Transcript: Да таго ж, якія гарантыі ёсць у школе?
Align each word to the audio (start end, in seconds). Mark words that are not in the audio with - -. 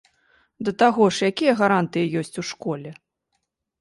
Да 0.69 0.71
таго 0.83 1.03
ж, 1.17 1.29
якія 1.33 1.53
гарантыі 1.61 2.13
ёсць 2.23 2.39
у 2.43 2.49
школе? 2.53 2.89